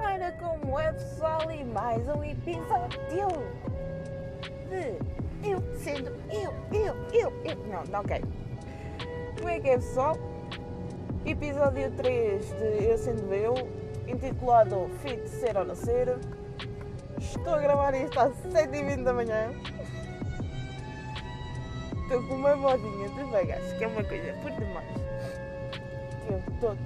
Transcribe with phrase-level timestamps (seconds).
[0.00, 3.20] Olha como é pessoal e mais um episódio de
[5.48, 7.56] Eu sendo eu, eu, eu, eu.
[7.68, 8.26] Não, não quero.
[9.36, 10.16] Como é que é pessoal?
[11.24, 13.54] Episódio 3 de Eu sendo eu,
[14.08, 16.18] intitulado Fit Ser ou Não Ser.
[17.16, 19.52] Estou a gravar isto às 7h20 da manhã.
[22.06, 24.86] Estou com uma modinha de bagaço, que é uma coisa por demais.
[26.30, 26.76] Eu estou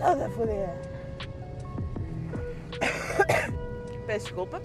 [0.00, 0.74] toda fodida.
[4.08, 4.60] Peço desculpa.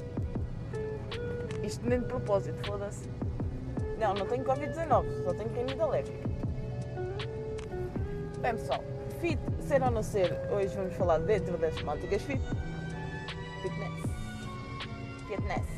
[1.62, 3.08] Isto nem de propósito, foda-se.
[4.00, 6.30] Não, não tenho Covid-19, só tenho canida alérgica.
[8.40, 8.84] Bem pessoal,
[9.22, 12.42] fit, ser ou não ser, hoje vamos falar dentro das temáticas fit.
[13.62, 14.02] Fitness.
[15.28, 15.75] Fitness.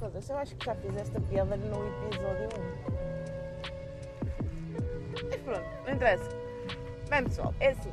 [0.00, 2.90] Foda-se, eu acho que já fiz esta piada no episódio 1.
[5.28, 6.30] Mas pronto, não interessa.
[7.10, 7.92] Bem pessoal, é assim.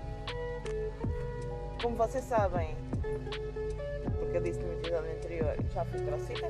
[1.81, 2.77] Como vocês sabem,
[4.19, 6.41] porque eu disse no episódio anterior, já fui crossfit,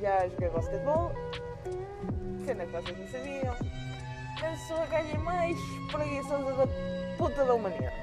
[0.00, 1.12] já joguei basquetebol,
[2.46, 3.54] cena que vocês não sabiam,
[4.42, 5.58] eu sou a gaja mais
[5.92, 6.66] preguiçosa da
[7.18, 7.94] puta da humanidade.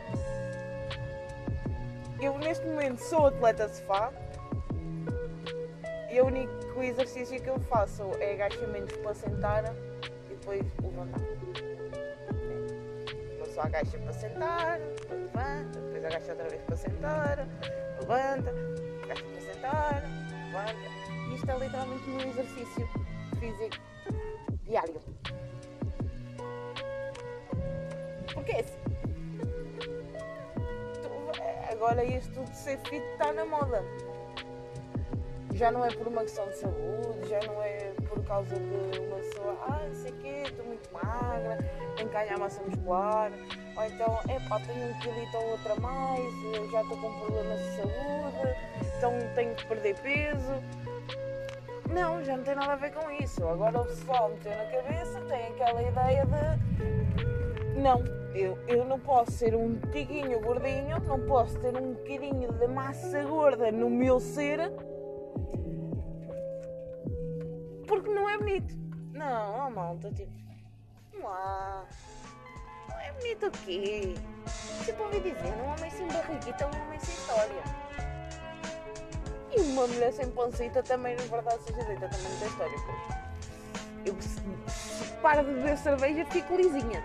[2.21, 4.11] Eu neste momento sou atleta de sofá
[6.09, 9.63] e o único exercício que eu faço é agachamentos para sentar
[10.25, 11.21] e depois levantar.
[13.35, 17.47] Uma só agacha para sentar, levanta, depois agacha outra vez para sentar,
[17.99, 18.53] levanta,
[19.03, 20.03] agacha para sentar,
[20.45, 20.97] levanta.
[21.35, 22.89] Isto é literalmente o meu exercício
[23.39, 23.77] físico
[24.63, 25.01] diário.
[28.33, 28.87] Porque é assim.
[31.71, 33.83] Agora isto de ser fit está na moda.
[35.57, 39.15] Já não é por uma questão de saúde, já não é por causa de uma
[39.17, 41.57] pessoa, ah, não sei o quê, estou muito magra,
[41.95, 43.31] tenho que ganhar massa muscular,
[43.75, 47.75] ou então, epá, tenho um quilito ou outro a mais, já estou com problemas de
[47.75, 48.55] saúde,
[48.95, 50.63] então tenho que perder peso.
[51.89, 53.43] Não, já não tem nada a ver com isso.
[53.47, 58.03] Agora o pessoal meteu na cabeça, tem aquela ideia de não,
[58.35, 63.23] eu, eu não posso ser um tiguinho gordinho, não posso ter um bocadinho de massa
[63.23, 64.71] gorda no meu ser
[67.87, 68.75] porque não é bonito.
[69.13, 70.31] Não, oh, malta, tipo,
[71.25, 71.85] há.
[72.89, 74.13] Não é bonito o quê?
[74.85, 77.63] Sempre ouvi dizer, um homem sem barriguita é um homem sem história.
[79.55, 82.77] E uma mulher sem pancita também, na verdade, seja dita, também não tem história,
[84.05, 84.41] eu se,
[85.21, 87.03] paro de beber cerveja fico lisinha.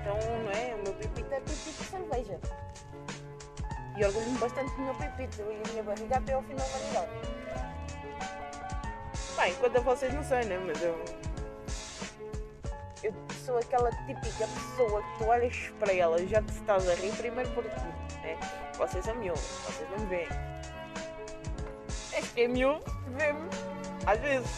[0.00, 0.74] Então, não é?
[0.74, 2.40] O meu pipito é pipito de cerveja.
[3.98, 6.64] E orgulho-me bastante do meu pipito e a minha barriga até ao fim da.
[9.46, 10.58] Bem, quanto a vocês não sei, né?
[10.66, 11.04] Mas eu.
[13.00, 13.14] Eu
[13.44, 17.12] sou aquela típica pessoa que tu olhas para ela e já te estás a rir
[17.12, 18.36] primeiro por ti, né?
[18.76, 20.28] Vocês são miúdos, vocês não me veem.
[22.12, 22.82] És que é miúdo,
[23.16, 23.48] vê-me.
[24.04, 24.50] Às vezes.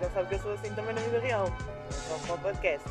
[0.00, 1.44] Já sabe que eu sou assim também na vida real.
[1.90, 2.88] Só para o podcast.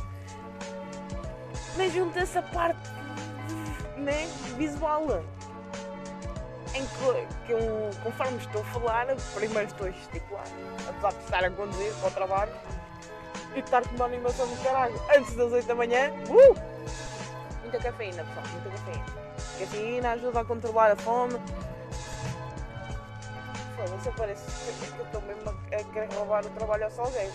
[1.76, 2.90] Mas junta-se a parte
[3.96, 5.24] né, visual.
[6.74, 10.44] Em que, que eu, conforme estou a falar, primeiro estou a gesticular,
[10.88, 12.52] apesar de estar a conduzir para o trabalho
[13.54, 16.12] e estar com uma animação do caralho antes das 8 da manhã.
[16.28, 16.54] Uh!
[17.62, 19.04] Muita cafeína, pessoal, muita cafeína.
[19.58, 21.40] Cafeína ajuda a controlar a fome.
[23.76, 27.32] Foda-se, parece que eu estou mesmo a querer roubar o trabalho ao Salgueiro.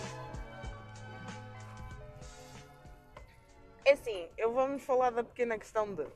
[3.84, 6.06] É assim, eu vamos falar da pequena questão de.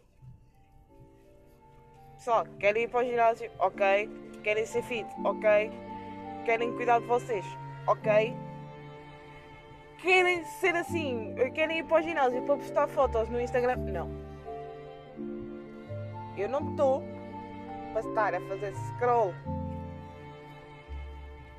[2.20, 3.50] Pessoal, querem ir para o ginásio?
[3.58, 4.10] Ok.
[4.44, 5.06] Querem ser fit?
[5.24, 5.72] Ok.
[6.44, 7.46] Querem cuidar de vocês?
[7.86, 8.36] Ok.
[10.02, 11.34] Querem ser assim?
[11.54, 13.76] Querem ir para o ginásio para postar fotos no Instagram?
[13.76, 14.10] Não.
[16.36, 17.02] Eu não estou
[17.94, 19.34] para estar a fazer scroll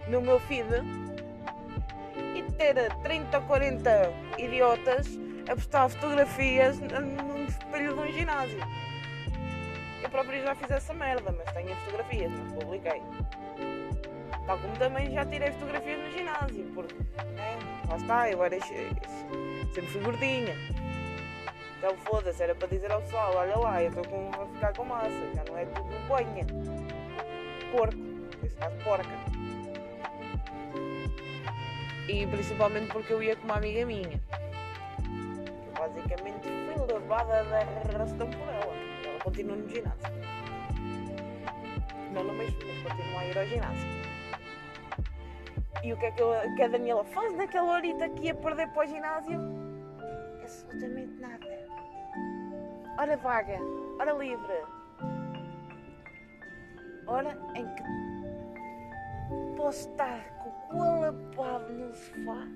[0.09, 0.67] no meu feed
[2.35, 5.07] e ter 30 ou 40 idiotas
[5.49, 8.90] a postar fotografias num espelho de um ginásio.
[10.11, 13.01] Eu próprio já fiz essa merda, mas tenho fotografias, não publiquei.
[14.45, 19.87] Tal como também já tirei fotografias no ginásio, porque né, lá está, eu era sempre
[19.87, 20.53] fui gordinha.
[21.77, 24.03] Então foda-se, era para dizer ao pessoal, olha lá, eu estou
[24.37, 26.45] a ficar com massa, já não é tudo banha.
[27.71, 27.95] Porco,
[28.43, 29.07] nesse caso porca.
[32.09, 34.19] E principalmente porque eu ia com uma amiga minha.
[35.73, 38.70] Basicamente fui levada da arrastão por ela.
[39.21, 40.09] Ela continua no ginásio.
[42.11, 43.89] Não no mesmo, mas continua a ir ao ginásio.
[45.83, 48.67] E o que é que, eu, que a Daniela faz naquela horita que ia perder
[48.69, 49.39] para o ginásio?
[50.41, 51.45] Absolutamente nada.
[52.97, 53.59] Hora vaga,
[53.99, 54.63] hora livre.
[57.05, 57.83] Hora em que
[59.55, 62.47] posso estar com o cu alapado no sofá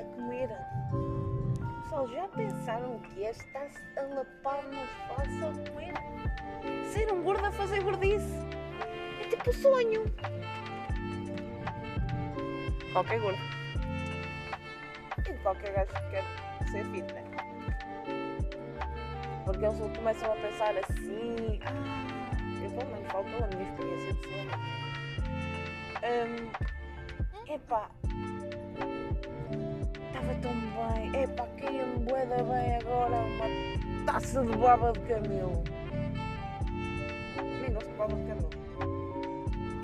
[0.00, 0.50] a comer.
[1.92, 5.92] Pessoal, já pensaram que é estar-se alapado no sofá só a comer?
[6.90, 8.32] Ser um gordo a fazer gordice.
[9.20, 10.02] É tipo sonho.
[12.94, 13.38] Qualquer gordo.
[15.28, 16.24] E qualquer gajo que quer
[16.70, 17.24] ser fit, né?
[19.44, 21.60] Porque eles começam a pensar assim.
[21.66, 24.46] Ah, eu pelo menos falo pela minha experiência pessoal.
[26.08, 27.90] Um, epá.
[30.42, 30.54] Estava tão
[30.94, 31.22] bem.
[31.22, 35.62] Epá, queria-me boeda bem agora uma taça de baba de camelo.
[37.60, 38.50] Nem gosto de baba de camelo.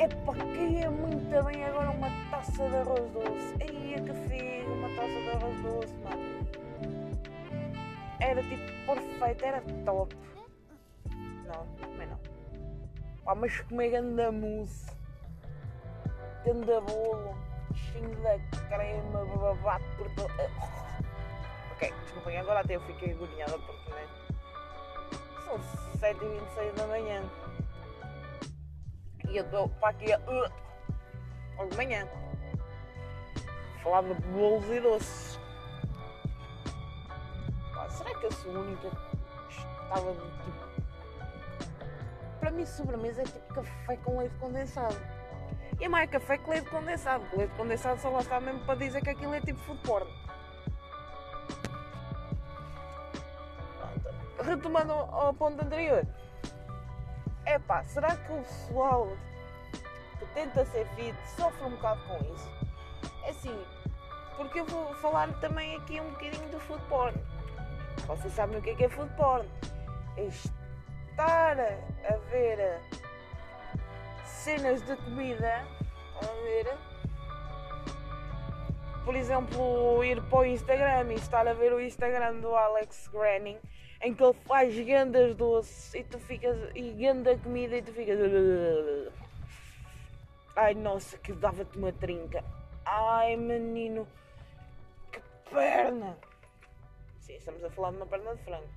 [0.01, 3.55] Epá, queria muito bem agora uma taça de arroz doce.
[3.61, 6.49] Ai, que figo, uma taça de arroz doce, mano.
[8.21, 10.17] Era tipo perfeito, era top.
[11.47, 12.19] Não, também não.
[13.25, 14.91] Pá, mas comer ganda mousse,
[16.45, 17.37] ganda bolo,
[17.79, 18.39] cheio da
[18.69, 20.33] crema, babado por todo.
[21.73, 24.09] Ok, desculpem, agora até eu fiquei agoniada porque, né?
[25.45, 25.59] São
[26.01, 27.23] 7h26 da manhã.
[29.29, 30.19] E eu estou para aqui a.
[30.19, 32.07] Uh, de manhã.
[33.83, 35.39] Falar de bolos e doces.
[37.75, 40.69] Pá, será que eu sou a única que estava de tipo.
[42.41, 44.97] Para mim, sobremesa é tipo café com leite condensado.
[45.81, 47.25] E mais café com leite condensado.
[47.37, 50.07] Leite condensado só lá está mesmo para dizer que aquilo é tipo food porn.
[54.45, 56.07] Retomando ao ponto anterior.
[57.47, 59.09] É será que o pessoal
[60.19, 62.51] que tenta ser fit sofre um bocado com isso?
[63.25, 63.65] É assim,
[64.37, 67.17] porque eu vou falar também aqui um bocadinho do food porn.
[68.07, 69.49] Vocês sabem o que é, que é food porn?
[70.17, 72.81] É estar a ver
[74.49, 75.63] cenas de comida,
[76.23, 76.75] a ver,
[79.05, 83.59] por exemplo, ir para o Instagram e estar a ver o Instagram do Alex Granning
[84.01, 86.57] em que ele faz gandas doces e tu ficas.
[86.75, 88.19] e ganda comida e tu ficas.
[90.57, 92.43] Ai nossa, que dava-te uma trinca.
[92.87, 94.09] Ai menino,
[95.13, 96.17] que perna!
[97.21, 98.69] Sim, estamos a falar de uma perna de frango.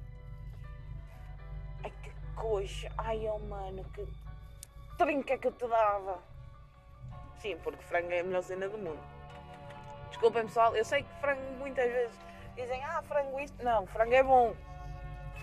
[1.81, 2.91] Ai que coxa!
[2.97, 4.05] Ai oh mano, que
[5.03, 6.19] trinca que te dava!
[7.41, 8.99] Sim, porque frango é a melhor cena do mundo.
[10.09, 12.15] Desculpem pessoal, eu sei que frango muitas vezes
[12.55, 13.63] dizem, ah, frango isto.
[13.63, 14.55] Não, frango é bom.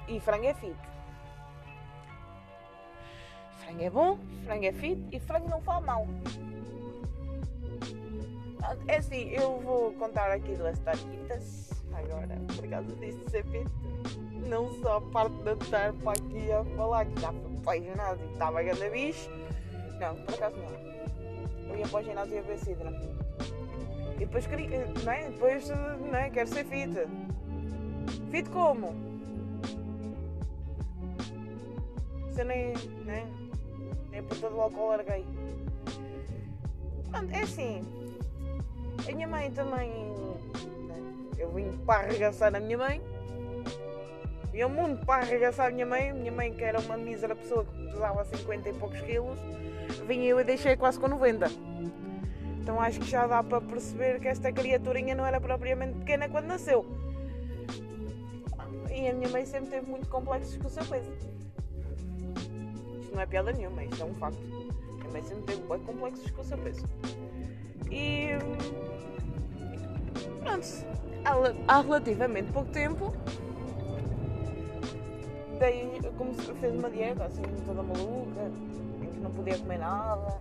[0.06, 0.76] E frango é fit.
[3.58, 6.06] Frango é bom, frango é fit e frango não faz mal.
[8.86, 11.67] É assim, eu vou contar aqui duas historietas
[11.98, 13.70] agora, por causa disso ser fit.
[14.48, 17.82] Não só a parte de estar para aqui a falar que já foi para o
[17.82, 19.30] ginásio e estava grande bicho.
[20.00, 21.68] Não, por acaso não.
[21.68, 22.90] Eu ia para o ginásio a ver Sidra.
[24.14, 25.30] E depois queria, não é?
[25.30, 26.30] Depois, não é?
[26.30, 26.90] Quero ser fit.
[28.30, 28.94] Fit como?
[32.30, 32.72] Você nem,
[33.04, 33.26] nem,
[34.10, 35.24] nem por todo o álcool larguei.
[37.10, 37.80] Pronto, é assim.
[39.08, 40.17] A minha mãe também.
[41.38, 43.00] Eu vim para arregaçar a minha mãe.
[44.52, 46.12] E o mundo para arregaçar a minha mãe.
[46.12, 49.38] Minha mãe, que era uma mísera pessoa que pesava 50 e poucos quilos,
[50.06, 51.46] vinha eu e deixei quase com 90.
[52.60, 56.46] Então acho que já dá para perceber que esta criaturinha não era propriamente pequena quando
[56.46, 56.84] nasceu.
[58.90, 61.10] E a minha mãe sempre teve muito complexos com o seu peso.
[63.00, 64.38] Isto não é piada nenhuma, isto é um facto.
[64.38, 66.84] A minha mãe sempre teve bem complexos com o seu peso.
[67.90, 68.30] E.
[70.48, 73.12] Pronto, há relativamente pouco tempo.
[75.58, 78.50] Daí, como fez uma dieta assim, toda maluca,
[79.02, 80.40] em que não podia comer nada.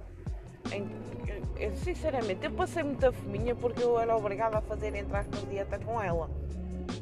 [0.71, 5.25] Em que, eu, sinceramente, eu passei muita fominha porque eu era obrigada a fazer entrar
[5.25, 6.29] com dieta com ela.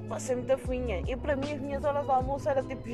[0.09, 1.03] Passei muita fominha.
[1.07, 2.87] E para mim, as minhas horas de almoço era tipo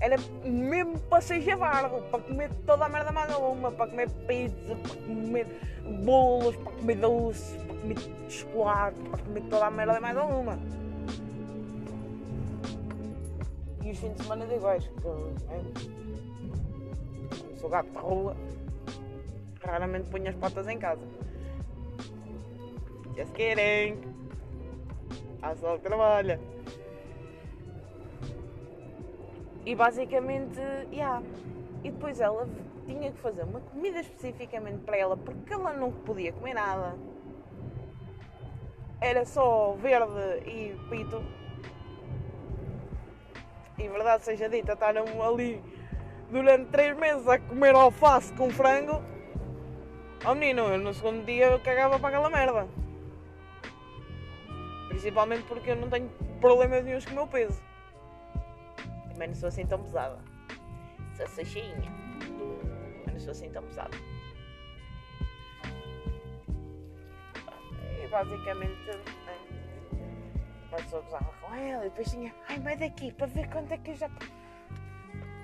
[0.00, 4.76] Era mesmo para ser javardo, para comer toda a merda mais uma, para comer pizza,
[4.76, 5.46] para comer
[6.04, 7.96] bolos, para comer doce, para comer
[8.28, 10.58] chocolate, para comer toda a merda mais alguma.
[13.84, 15.08] E os fins de semana de iguais, porque
[15.50, 15.60] é,
[17.56, 18.36] sou gato de rua,
[19.64, 21.02] raramente ponho as patas em casa.
[23.16, 23.98] Just kidding!
[25.60, 26.38] Só que trabalha.
[29.68, 30.58] E basicamente,
[30.90, 31.22] yeah.
[31.84, 32.48] E depois ela
[32.86, 36.96] tinha que fazer uma comida especificamente para ela porque ela não podia comer nada.
[38.98, 41.22] Era só verde e pito.
[43.76, 45.62] E verdade seja dita, estavam ali
[46.30, 49.02] durante três meses a comer alface com frango.
[50.26, 52.66] Oh menino, eu no segundo dia eu cagava para aquela merda.
[54.88, 56.08] Principalmente porque eu não tenho
[56.40, 57.67] problemas nenhum com o meu peso.
[59.18, 60.16] Também não sou assim tão pesada.
[61.16, 61.90] Sou sacheinha.
[63.04, 63.90] Mas não sou assim tão pesada.
[68.00, 68.86] E basicamente.
[68.86, 69.38] Né,
[70.68, 72.32] uma pessoa gozava com ela e depois tinha.
[72.48, 74.08] Ai, vai daqui para ver quanto é que eu já.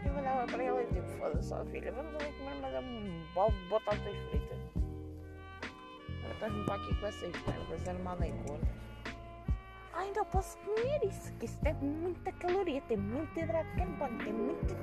[0.06, 3.58] Eu olhava para ela e tipo, foda-se, ó filha, vamos ali comer mais um balde
[3.58, 4.58] de batatas fritas.
[6.20, 8.60] Agora estás-me para aqui com essas merdas armadas em cor.
[8.60, 8.93] Ai,
[10.24, 14.32] não posso comer isso, que isso tem muita caloria, tem muito hidrato de carbono, tem
[14.32, 14.76] muito.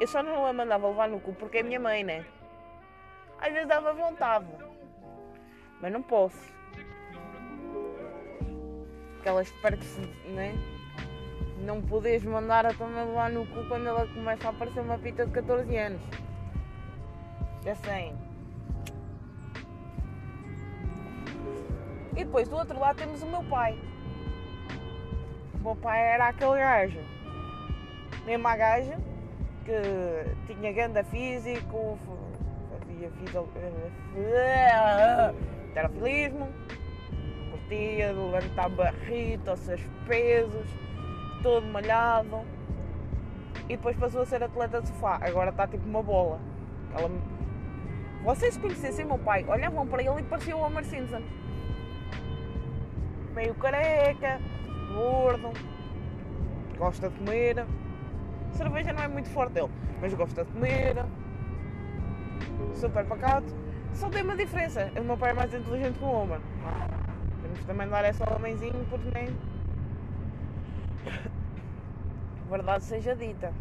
[0.00, 2.24] Eu só não a mandava levar no cu porque é minha mãe, né?
[3.40, 4.46] Às vezes dava vontade,
[5.80, 6.38] mas não posso.
[9.20, 10.54] Aquelas partes, né?
[11.58, 14.98] Não podes mandar a tua mãe levar no cu quando ela começa a aparecer uma
[14.98, 16.00] pita de 14 anos.
[17.64, 18.27] Já sei.
[22.18, 23.78] E depois do outro lado temos o meu pai.
[25.54, 26.98] O meu pai era aquele gajo,
[28.26, 28.98] mesmo a gaja,
[29.64, 31.96] que tinha grande físico,
[32.72, 33.08] fazia
[35.90, 36.48] filismo,
[37.52, 40.66] curtia levantar barrita, os seus pesos,
[41.40, 42.40] todo malhado.
[43.68, 45.20] E depois passou a ser atleta de sofá.
[45.22, 46.40] Agora está tipo uma bola.
[46.98, 47.08] Ela...
[48.24, 51.22] Vocês conhecessem meu pai, olhavam para ele e parecia o Homer Simpson
[53.38, 54.40] meio careca,
[54.92, 55.52] gordo,
[56.76, 57.64] gosta de comer.
[58.52, 60.96] Cerveja não é muito forte dele, mas gosta de comer.
[62.74, 63.54] Super pacato.
[63.94, 64.90] Só tem uma diferença.
[65.00, 66.40] O meu pai é mais inteligente que o homem.
[67.42, 69.28] Temos também dar essa ao homenzinho porque nem.
[72.50, 73.52] Verdade seja dita.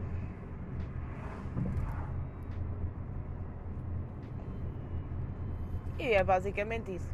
[6.00, 7.10] E é basicamente isso.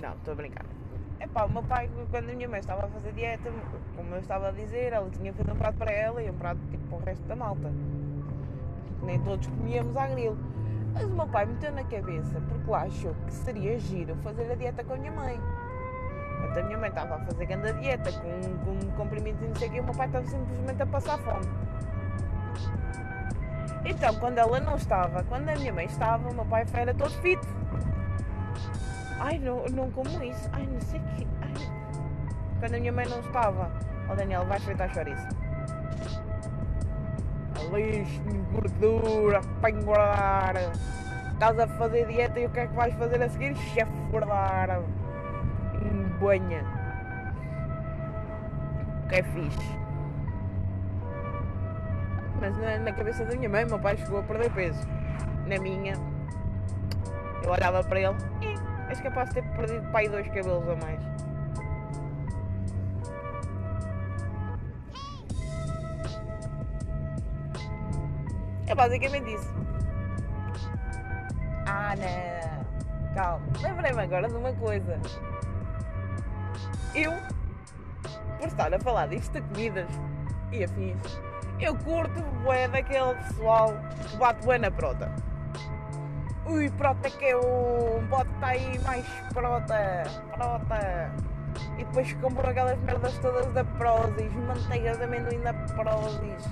[0.00, 0.73] Não, estou a brincar.
[1.20, 3.50] Epá, o meu pai, quando a minha mãe estava a fazer dieta,
[3.96, 6.60] como eu estava a dizer, ela tinha feito um prato para ela e um prato
[6.70, 7.72] tipo para o resto da malta.
[9.02, 10.36] Nem todos comíamos à grilo.
[10.92, 14.54] Mas o meu pai meteu na cabeça, porque lá achou que seria giro fazer a
[14.54, 15.40] dieta com a minha mãe.
[16.50, 19.68] Então a minha mãe estava a fazer grande dieta com, com comprimidos e não sei
[19.70, 21.46] o e o meu pai estava simplesmente a passar fome.
[23.84, 27.10] Então, quando ela não estava, quando a minha mãe estava, o meu pai era todo
[27.20, 27.40] fit.
[29.20, 30.48] Ai, não, não como isso.
[30.52, 31.26] Ai, não sei o que.
[31.40, 31.54] Ai.
[32.60, 33.70] Quando a minha mãe não estava.
[34.08, 35.26] Ó oh, Daniel, vais fritar chouriço.
[37.72, 40.54] Lixo, gordura, para engordar.
[41.32, 43.56] Estás a fazer dieta e o que é que vais fazer a seguir?
[43.56, 44.82] Chefe engordar.
[46.20, 46.64] Banha.
[49.04, 49.78] O que é fixe.
[52.40, 54.86] Mas na, na cabeça da minha mãe, meu pai chegou a perder peso.
[55.46, 55.94] Na minha,
[57.42, 58.33] eu olhava para ele
[58.94, 61.00] és capaz de ter perdido pai dois cabelos a mais.
[68.66, 69.54] É basicamente isso.
[71.66, 73.14] Ah, não.
[73.14, 73.46] Calma.
[73.60, 75.00] Lembrei-me agora de uma coisa.
[76.94, 77.12] Eu,
[78.38, 79.88] por estar a falar disto de comidas
[80.52, 81.20] e afins,
[81.60, 83.74] eu curto bué daquele pessoal
[84.08, 85.10] que bate bué na prota.
[86.46, 90.02] Ui, prota que um, bota aí mais prota,
[90.34, 91.10] prota.
[91.78, 96.46] E depois compro aquelas merdas todas da Prozis, manteigas de amendoim da Prozis,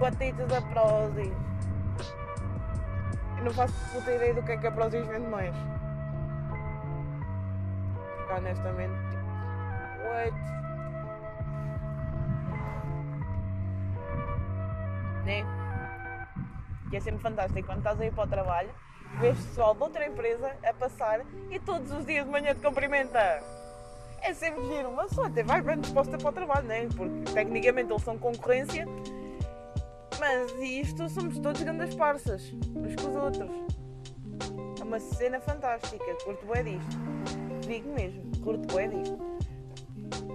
[0.00, 1.32] batidas da Prozis.
[3.38, 5.54] Eu não faço puta ideia do que é que a Prozis vende mais.
[8.16, 8.98] Porque honestamente,
[10.02, 10.36] what?
[15.24, 15.44] Né?
[16.90, 18.87] E é sempre fantástico quando estás a ir para o trabalho
[19.20, 23.42] vês pessoal de outra empresa a passar e todos os dias de manhã te cumprimenta.
[24.20, 26.88] É sempre giro, mas só até vai bem disposta para o trabalho, né?
[26.96, 28.86] Porque tecnicamente eles são concorrência,
[30.18, 33.50] mas isto somos todos grandes parças, uns com os outros.
[34.80, 36.96] É uma cena fantástica, curto bem disto.
[37.66, 39.18] Digo mesmo, curto bem disto.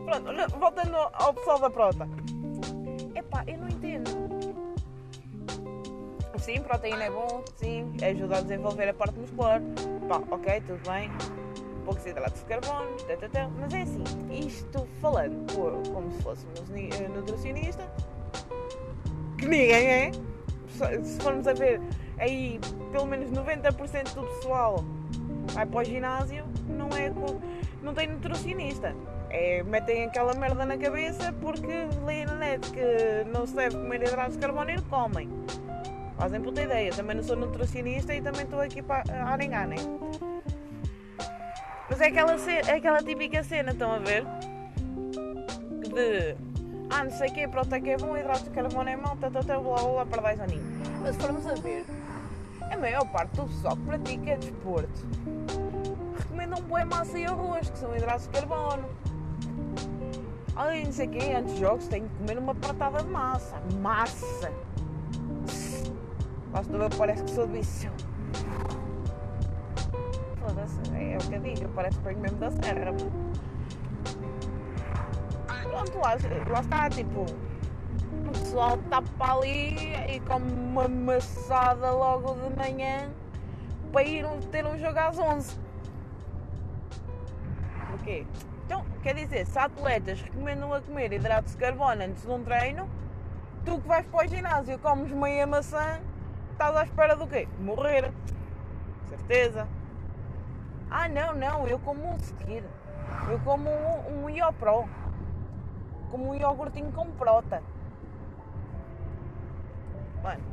[0.05, 2.07] Pronto, voltando ao pessoal da prota.
[3.15, 3.67] Epá, eu não
[6.43, 9.61] sim, proteína é bom, sim, ajuda a desenvolver a parte muscular.
[10.09, 11.09] Pá, ok, tudo bem.
[11.85, 13.49] poucos hidratos de carbono, tatatá.
[13.59, 15.45] mas é assim, isto falando
[15.93, 17.83] como se fôssemos eh, nutricionista,
[19.37, 20.11] que ninguém é,
[21.03, 21.79] se formos a ver
[22.19, 22.59] aí
[22.91, 24.83] pelo menos 90% do pessoal
[25.53, 27.11] vai para o ginásio, não é
[27.81, 28.93] não tem nutricionista.
[29.29, 34.03] É, metem aquela merda na cabeça porque leem na net que não se deve comer
[34.03, 35.29] hidratos de carbono e comem.
[36.23, 36.89] Fazem puta ideia.
[36.89, 39.75] Também não sou nutricionista e também estou aqui para arengar, né?
[41.89, 44.23] Mas é aquela, é aquela típica cena, estão a ver?
[45.93, 46.37] De
[46.89, 49.41] ah, não sei o que, pronto, é bom, hidrato de carbono é mau, até blá
[49.41, 50.63] blá blá para 10 aninhos.
[51.01, 51.85] Mas se formos a ver,
[52.71, 55.05] a maior parte do pessoal que pratica desporto
[56.19, 58.87] recomendam um bué massa e arroz, que são hidratos de carbono.
[60.55, 63.61] Além não sei o que, antes de jogos tenho que comer uma pratada de massa.
[63.81, 64.72] Massa!
[66.53, 67.89] Gosto de ver, parece que sou bicho.
[70.37, 72.93] Foda-se, é, o que eu digo, parece que venho mesmo da serra.
[75.63, 76.15] Pronto, lá,
[76.51, 83.09] lá está, tipo, o pessoal tapa ali e come uma maçada logo de manhã
[83.91, 85.59] para ir ter um jogo às 11.
[87.89, 88.27] Porquê?
[88.65, 92.87] Então, quer dizer, se atletas recomendam a comer hidratos de carbono antes de um treino,
[93.65, 95.99] tu que vais para o ginásio comes meia maçã,
[96.63, 97.47] estás à espera do quê?
[97.59, 98.11] Morrer.
[99.09, 99.67] Certeza.
[100.89, 102.63] Ah, não, não, eu como um seguir.
[103.29, 104.87] Eu como um, um Iopro.
[106.09, 107.61] Como um iogurtinho com prota.
[110.21, 110.43] Mano,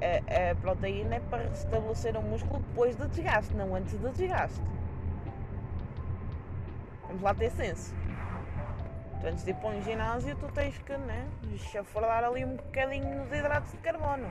[0.00, 4.62] a, a proteína é para restabelecer o músculo depois do desgaste, não antes do desgaste.
[7.06, 7.94] Vamos lá ter senso.
[9.20, 11.28] Tu antes de ir para um ginásio, tu tens que né,
[11.72, 14.28] chafurdar ali um bocadinho nos hidratos de carbono.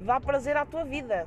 [0.00, 1.26] Dá prazer à tua vida.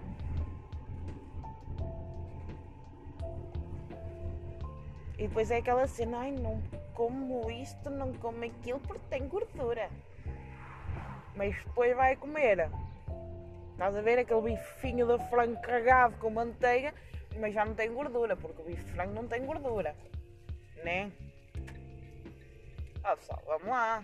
[5.18, 6.62] E depois é aquela cena, ai não
[6.94, 9.90] como isto, não como aquilo porque tem gordura.
[11.36, 12.70] Mas depois vai comer.
[13.72, 16.94] Estás a ver aquele bifinho de frango carregado com manteiga,
[17.40, 19.96] mas já não tem gordura, porque o bife de frango não tem gordura.
[20.84, 21.12] Né?
[23.46, 24.04] Vamos lá.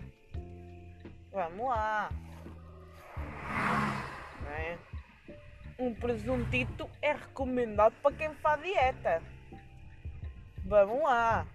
[1.30, 2.10] Vamos lá.
[4.42, 4.78] Né?
[5.78, 9.22] Um presuntito é recomendado para quem faz dieta.
[10.64, 11.46] Vamos lá.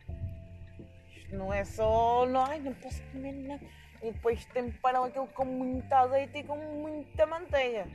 [1.14, 2.26] Isto não é só.
[2.48, 3.66] Ai, não posso comer nada.
[4.02, 7.86] E depois temperam aquilo com muita azeite e com muita manteiga.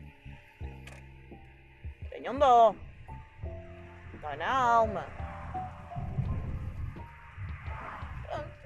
[2.11, 2.75] Tenham dó.
[4.15, 5.26] Está na alma.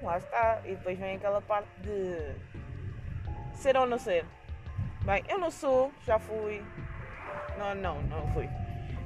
[0.01, 0.61] Lá está.
[0.65, 2.35] E depois vem aquela parte de
[3.55, 4.25] ser ou não ser.
[5.03, 6.63] Bem, eu não sou, já fui.
[7.57, 8.49] Não, não, não fui.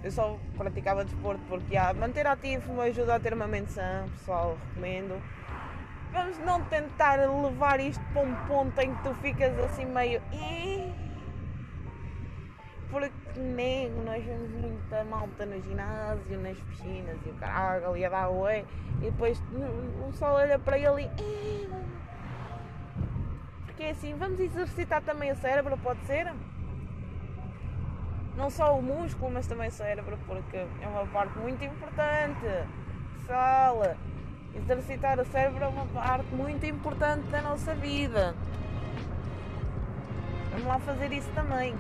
[0.04, 4.06] Eu só praticava desporto porque ah, manter ativo me ajuda a ter uma mente sã,
[4.12, 5.22] pessoal, recomendo.
[6.12, 10.22] Vamos não tentar levar isto para um ponto em que tu ficas assim meio.
[12.96, 18.10] Porque nem nós vemos muita malta no ginásio, nas piscinas e o caralho ali a
[18.10, 18.66] dar oi
[19.00, 19.38] e depois
[20.08, 21.70] o sol olha para ele e.
[23.66, 26.32] Porque é assim, vamos exercitar também o cérebro, pode ser?
[28.38, 32.48] não só o músculo, mas também o cérebro, porque é uma parte muito importante.
[33.28, 33.98] Sala,
[34.56, 38.34] exercitar o cérebro é uma parte muito importante da nossa vida.
[40.52, 41.76] Vamos lá fazer isso também.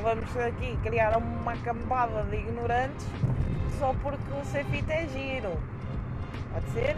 [0.00, 3.06] Vamos aqui criar uma cambada de ignorantes
[3.78, 5.60] só porque o Cefita é giro.
[6.52, 6.94] Pode ser?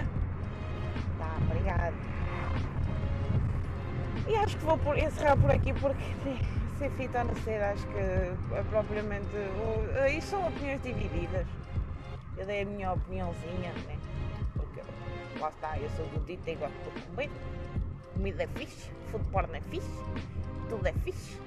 [1.19, 1.95] Tá, obrigado.
[4.27, 6.03] E acho que vou por, encerrar por aqui porque
[6.79, 9.29] ser fita a nascer, acho que é propriamente.
[10.17, 11.47] Isso são opiniões divididas.
[12.37, 13.99] Eu dei a minha opiniãozinha, né?
[14.55, 14.81] Porque
[15.41, 17.31] lá está, eu sou gordita e gosto de comer.
[18.13, 20.05] Comida é fixe, food porn é fixe,
[20.69, 21.39] tudo é fixe.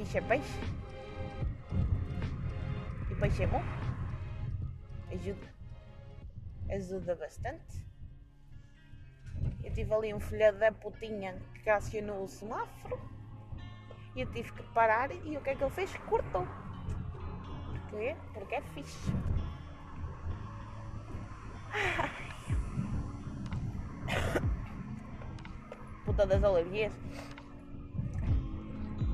[0.00, 0.58] Fixe é peixe.
[3.10, 3.62] E peixe é bom.
[5.12, 5.54] Ajuda.
[6.70, 7.84] Ajuda bastante.
[9.62, 12.98] Eu tive ali um filho da putinha que acionou o semáforo
[14.16, 15.94] e eu tive que parar e o que é que ele fez?
[16.08, 16.48] Cortou.
[17.90, 18.16] Porquê?
[18.32, 19.12] Porque é fixe.
[26.06, 26.94] Puta das alergias.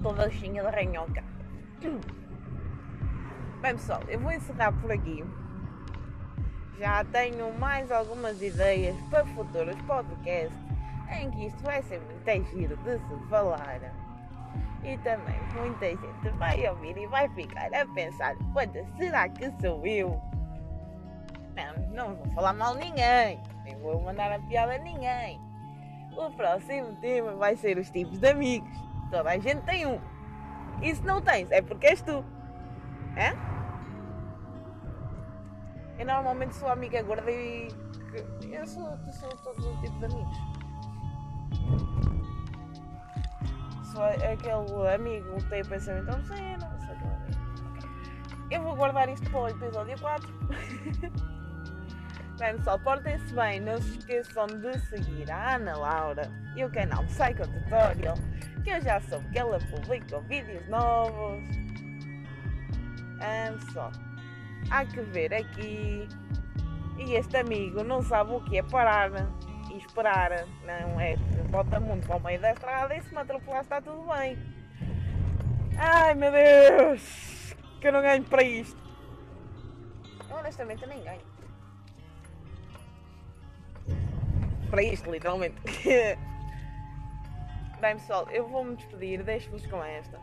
[0.03, 1.25] Toda chinha da ranhoca.
[3.63, 5.25] Bem pessoal, eu vou encerrar por aqui.
[6.79, 10.67] Já tenho mais algumas ideias para futuros podcasts
[11.11, 13.81] em que isto vai ser muito giro de se falar.
[14.85, 18.37] E também muita gente vai ouvir e vai ficar a pensar:
[18.97, 20.21] será que sou eu?
[21.57, 25.41] Não, não vou falar mal a ninguém, nem vou mandar a piada a ninguém.
[26.17, 28.86] O próximo tema vai ser os tipos de amigos.
[29.11, 30.01] Toda a gente tem um.
[30.83, 32.25] E se não tens, é porque és tu.
[33.17, 33.33] É?
[35.99, 37.69] Eu normalmente sou amiga gorda e.
[38.51, 40.37] Eu sou, eu sou todos os tipos de amigos.
[43.93, 47.37] Sou aquele amigo que tem pensamento obsceno, sou aquele amigo.
[48.51, 50.29] Eu vou guardar isto para o episódio 4.
[52.39, 53.61] Bem, pessoal, portem-se bem.
[53.61, 58.17] Não se esqueçam de seguir a Ana Laura e o canal Psycho Tutorial,
[58.67, 61.41] que eu já soube que ela publica vídeos novos.
[63.15, 63.93] Um, pessoal,
[64.69, 66.09] há que ver aqui.
[66.99, 69.13] E este amigo não sabe o que é parar
[69.73, 70.45] e esperar.
[70.65, 71.17] Não é?
[71.49, 74.37] Bota muito para o meio da estrada e se me atropelar está tudo bem.
[75.79, 77.55] Ai meu Deus!
[77.81, 78.77] Que eu não ganho para isto.
[80.29, 81.37] Eu, honestamente eu nem ganho.
[84.69, 85.55] Para isto, literalmente.
[87.87, 90.19] Bem pessoal, eu vou me despedir, deixo-vos com esta.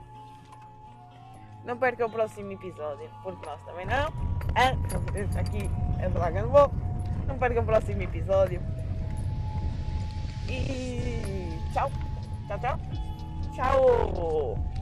[1.64, 4.12] Não perca o próximo episódio, porque nós também não.
[4.54, 5.70] Ah, aqui
[6.02, 6.70] é Dragon Ball.
[7.26, 8.62] Não perca o próximo episódio.
[10.50, 11.90] E tchau.
[12.50, 12.80] Tchau, tchau.
[13.56, 14.73] Tchau.